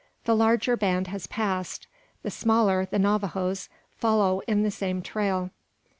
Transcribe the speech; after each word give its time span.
The 0.25 0.35
larger 0.35 0.75
band 0.75 1.05
has 1.09 1.27
passed. 1.27 1.85
The 2.23 2.31
smaller, 2.31 2.87
the 2.89 2.97
Navajoes, 2.97 3.69
follow 3.99 4.39
in 4.47 4.63
the 4.63 4.71
same 4.71 5.03
trail. 5.03 5.51